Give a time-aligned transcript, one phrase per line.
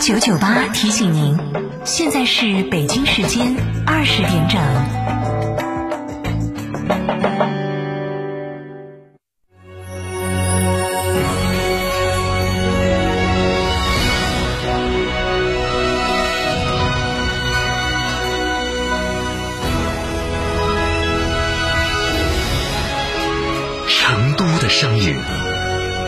[0.00, 1.38] 九九八提醒您，
[1.84, 3.54] 现在是北京时间
[3.86, 4.58] 二十点整。
[23.86, 25.14] 成都的声音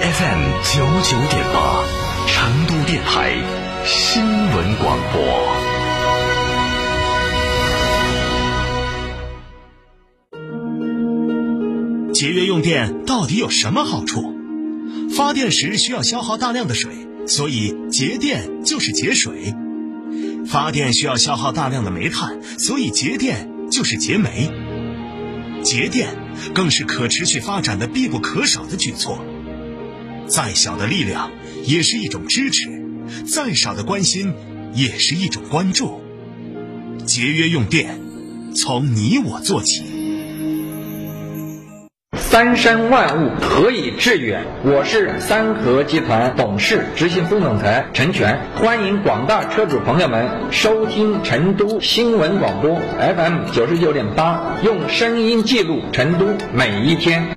[0.01, 1.85] ，FM 九九点八，
[2.27, 3.37] 成都电台
[3.85, 5.21] 新闻广播。
[12.13, 14.37] 节约用电到底有什么好处？
[15.17, 16.93] 发电时需要消耗大量的水，
[17.27, 19.53] 所以节电就是节水；
[20.47, 24.49] 发电需要消耗大量的煤炭，所以节电就是节煤。
[25.65, 26.17] 节电
[26.55, 29.25] 更是可持续发展的必不可少的举措。
[30.29, 31.33] 再小的力量
[31.65, 32.82] 也是一种支持，
[33.25, 34.35] 再少的关心
[34.75, 36.01] 也是一种关注。
[37.05, 37.99] 节约用电，
[38.55, 39.83] 从你我做起。
[42.15, 44.43] 三山万物何以致远？
[44.65, 57.37] 我是三和集团董事、执行副总裁陈全，欢迎广大车主朋友们收听成都新闻广播 FM 九十九点八，用声音记录成都每一天。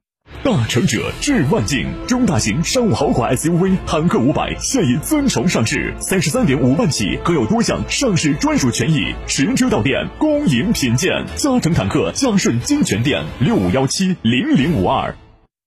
[0.43, 11.11] 大成者致万境，中大型商务豪华 SUV 坦克五百现已尊崇上市，三十三点五万起，可有多项上市专属权益，实车到店，恭迎品鉴。
[11.35, 15.15] 嘉诚坦克嘉顺金泉店六五幺七零零五二。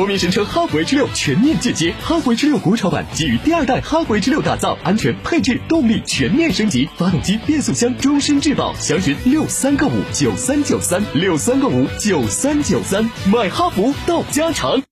[0.00, 14.82] 国民神车哈弗 H 六全面进阶，哈弗 H 六国潮版基于第二代哈弗 H 六打造，安全配置动力全面升级，发动机变速箱终身质保，详询六三个五九三九三六三个五九三九三，买哈弗到家常。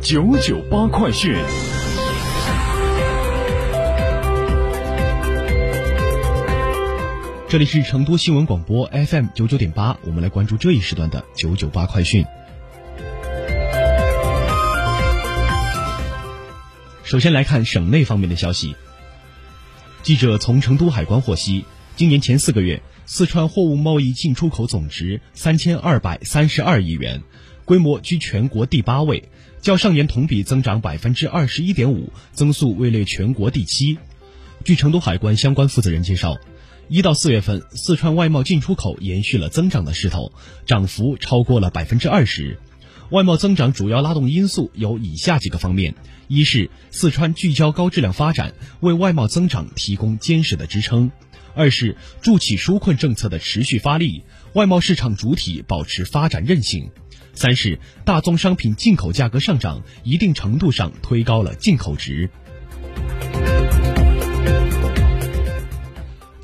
[0.00, 1.34] 九九八快讯。
[7.48, 12.24] 这里是成都新闻广播 FM 九九点八，我们来关注这一时段的九九八快讯。
[17.10, 18.76] 首先来看省内方面的消息。
[20.04, 21.64] 记者从成都海关获悉，
[21.96, 27.24] 今年前四个月，四川货物贸易进出口总值三千二百三十二亿元，
[27.64, 29.28] 规模居全国第八位，
[29.60, 33.98] 较上年同比增长百分之二十一点五，增速位列全国第七。
[34.64, 36.36] 据成都海关相关负责人介绍，
[36.86, 40.30] 一到四月份，四川外贸进出口延续了增长的势头，
[40.64, 42.60] 涨幅超过了百分之二十。
[43.10, 45.96] 外贸增长主要拉动因素有以下几个方面：
[46.28, 51.10] 一是四川聚焦高质量发展，为外贸增长提供坚实的支撑；
[51.56, 54.22] 二是助企纾困政策的持续发力，
[54.52, 56.84] 外贸市场主体保持发展韧性；
[57.34, 62.30] 三是大宗商品进口价格上涨，一定程度上推高了进口值。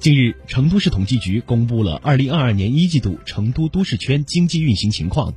[0.01, 5.33] 近日，成都市统计局公布了二零二二年一季度成都都市圈经济运行情况。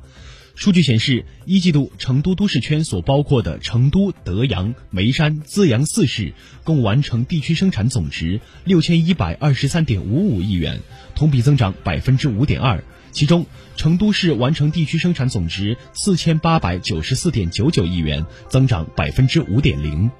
[0.60, 6.34] 数据显示，一季度成都都市圈所包括的成都、德阳、眉山、资阳四市
[6.64, 10.80] 共完成地区生产总值六千一百二十三点五五亿元，
[11.14, 12.84] 同比增长百分之五点二。
[13.10, 20.10] 其中，成都市完成地区生产总值四千八百九十四点九九亿元，增长百分之五点零。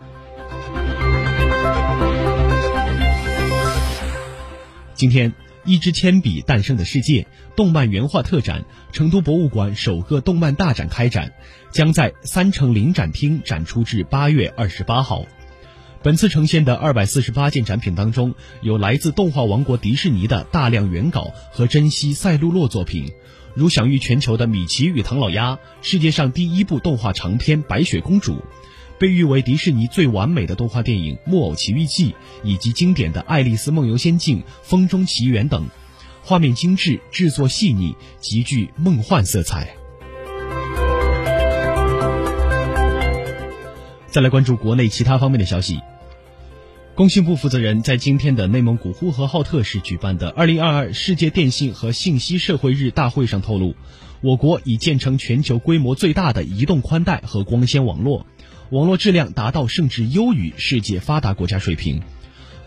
[4.95, 5.35] 今天，
[5.65, 7.27] 一支铅笔诞生的世界
[7.57, 11.33] 动漫原画特展，成都博物馆首个动漫大展开展，
[11.71, 15.27] 将在三城临展厅展出至八月二十八号。
[16.03, 23.13] 本次呈现的二百四十八件展品当中，有来自动画王国迪士尼的大量原稿和珍稀赛璐珞作品，
[23.55, 28.33] 如享誉全球的《米奇与唐老鸭》，世界上第一部动画长片《白雪公主》。
[29.01, 32.11] 被誉为迪士尼最完美的动画电影《木偶奇遇记》，
[32.45, 35.67] 以及经典的《爱丽丝梦游仙境》《风中奇缘》等。
[36.23, 39.75] 画面精致，制作细腻，极具梦幻色彩。
[44.09, 45.81] 再来关注国内其他方面的消息。
[46.95, 53.75] 工信部负责人在今天的内蒙古呼和浩特市举办的2022世界电信和信息社会日大会上透露，
[54.21, 58.27] 我国已建成全球规模最大的移动宽带和光纤网络，
[58.71, 62.03] 网络质量达到甚至优于世界发达国家水平。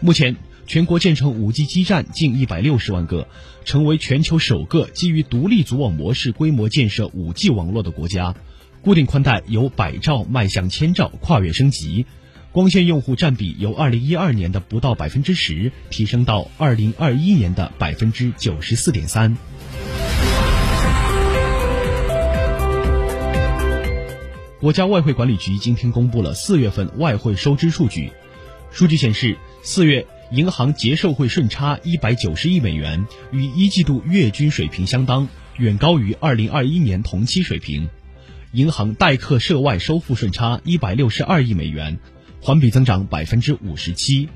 [0.01, 0.35] 目前，
[0.67, 3.27] 全国建成 5G 基站近160万个，
[3.63, 8.35] 成为全球首个基于独立组网模式规模建设 5G 网络的国家。
[8.81, 12.05] 固定宽带由百兆迈向千兆，跨越升级；
[12.51, 19.37] 光纤用户占比由二零一二年的不到百分之十提升到二零二一年的百分之九十四点三。
[24.63, 28.13] 国家外汇管理局今天公布了四月份外汇收支数据，
[28.71, 35.27] 数据显示，四月银行结售汇顺差一百九十亿美元，与一季度月均水平相当，
[35.57, 37.89] 远高于二零二一年同期水平。
[38.53, 41.99] 银行代客涉外收付顺差一百六十二亿美元，
[42.39, 44.29] 环比增长百分之五十七。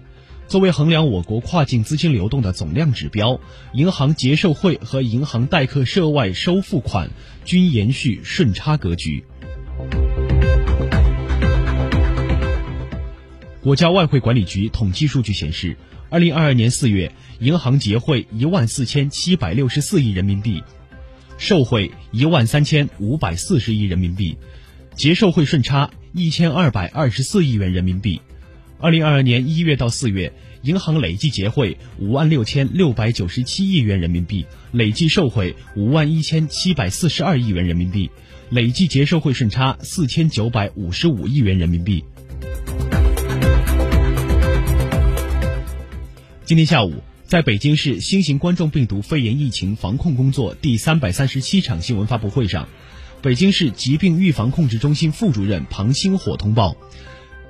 [0.50, 3.40] 作为衡量我国跨境资金流动的总量指标，
[3.72, 7.12] 银行结售汇和银行代客涉外收付款
[7.46, 9.24] 均延续顺差格局。
[13.68, 15.76] 国家外汇管理局统计数据显示，
[16.10, 20.64] 二零二二年四月，银行结汇一万四千七百六十四亿人民币。
[21.38, 24.38] 受汇一万三千五百四十亿人民币，
[24.96, 28.22] 结售汇顺差一千二百二十四亿元人民币。
[28.80, 30.32] 二零二二年一月到四月，
[30.62, 38.10] 银行累计结汇五万六千六百九十七亿元人民币，累计受汇五万一千七百四十二亿元人民币，
[38.50, 42.06] 累计结售汇顺差四千九百五十五亿元人民币。
[46.48, 47.04] 今天下午。
[47.26, 52.70] 在北京市新型冠状病毒肺炎疫情防控工作第三百三十七场新闻发布会上，
[53.22, 56.78] 北京市疾病预防控制中心副主任庞星火通报，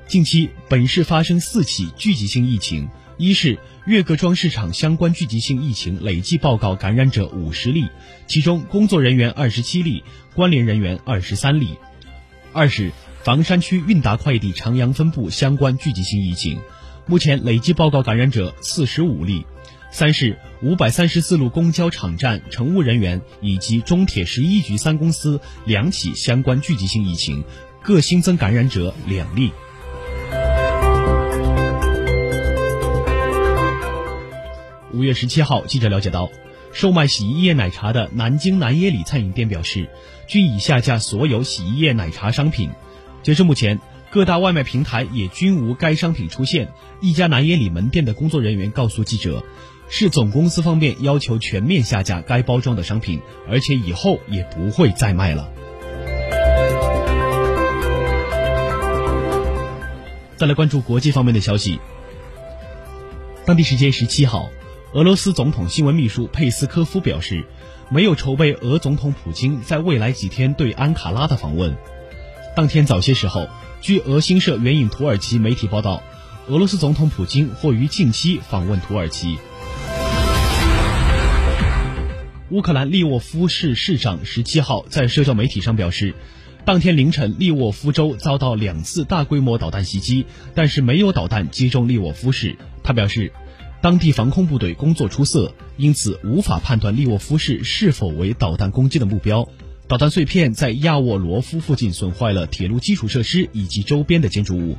[0.07, 2.89] 近期本市发生四起聚集性疫情：
[3.19, 7.85] 一是岳各庄市场相关聚集性疫情累计报告感染者五十例，
[8.25, 10.03] 其中工作人员二十七例，
[10.33, 11.77] 关联人员二十三例；
[12.51, 12.91] 二是
[13.23, 16.57] 房山区韵达快递长阳分部相关聚集性疫情，
[17.09, 19.45] 目前累计报告感染者四十五例。
[19.89, 27.45] 三是五百三十四路公交场站乘务人员以及中铁十一局三公司两起相关聚集性疫情，
[27.81, 29.53] 各新增感染者两例。
[34.93, 36.29] 五月十七号，记者了解到，
[36.73, 39.87] 售卖洗衣液奶茶的南京南耶里餐饮店表示，
[40.27, 42.69] 均已下架所有洗衣液奶茶商品。
[43.23, 43.79] 截至目前，
[44.11, 46.69] 各大外卖平台也均无该商品出现。
[47.01, 49.43] 一家南耶里门店的工作人员告诉记者。
[49.89, 55.49] 是总公司方面要求全面下架该包装的商品，而且以后也不会再卖了。
[60.35, 61.79] 再来关注国际方面的消息。
[63.45, 64.49] 当地时间十七号，
[64.91, 67.45] 俄罗斯总统新闻秘书佩斯科夫表示，
[67.89, 71.77] 没有筹备俄总统普京在未来几天对安卡拉的访问。
[72.57, 73.47] 当天早些时候，
[73.79, 76.01] 据俄新社援引土耳其媒体报道，
[76.47, 79.37] 俄罗斯总统普京或于近期访问土耳其。
[82.49, 86.15] 乌克兰利沃夫市市长十七号在社交媒体上表示，
[86.65, 92.57] 当天凌晨利沃夫州遭到两次大规模导弹袭击，但是没有导弹击中利沃夫市。
[92.83, 93.31] 他表示，
[93.81, 99.47] 当地防空部队工作出色，因此无法判断利沃夫市是否为导弹攻击的目标。
[99.87, 104.77] 导弹碎片在亚沃罗夫附近损坏了铁路基础设施以及周边的建筑物。